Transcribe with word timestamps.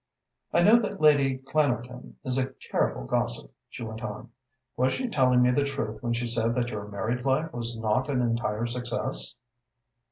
"I 0.51 0.63
know 0.63 0.79
that 0.79 0.99
Lady 0.99 1.37
Clanarton 1.37 2.17
is 2.25 2.39
a 2.39 2.55
terrible 2.71 3.05
gossip," 3.05 3.53
she 3.69 3.83
went 3.83 4.01
on. 4.01 4.31
"Was 4.75 4.93
she 4.93 5.07
telling 5.07 5.43
me 5.43 5.51
the 5.51 5.63
truth 5.63 6.01
when 6.01 6.13
she 6.13 6.25
said 6.25 6.55
that 6.55 6.69
your 6.69 6.85
married 6.87 7.23
life 7.23 7.53
was 7.53 7.77
not 7.77 8.09
an 8.09 8.19
entire 8.19 8.65
success?" 8.65 9.35